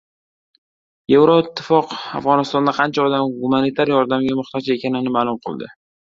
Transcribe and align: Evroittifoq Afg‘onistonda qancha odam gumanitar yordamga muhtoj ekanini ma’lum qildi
Evroittifoq 1.17 1.91
Afg‘onistonda 2.19 2.73
qancha 2.77 3.05
odam 3.09 3.27
gumanitar 3.41 3.91
yordamga 3.93 4.39
muhtoj 4.39 4.63
ekanini 4.77 5.13
ma’lum 5.19 5.39
qildi 5.45 5.69